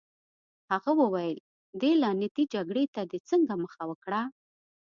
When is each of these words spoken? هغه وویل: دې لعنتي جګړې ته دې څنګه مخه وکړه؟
هغه 0.71 0.91
وویل: 1.01 1.37
دې 1.81 1.91
لعنتي 2.01 2.43
جګړې 2.53 2.85
ته 2.95 3.01
دې 3.11 3.19
څنګه 3.29 3.53
مخه 3.63 3.83
وکړه؟ 3.89 4.21